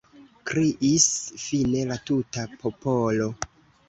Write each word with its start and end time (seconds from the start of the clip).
kriis 0.51 1.03
fine 1.43 1.83
la 1.89 1.97
tuta 2.11 2.47
popolo. 2.65 3.29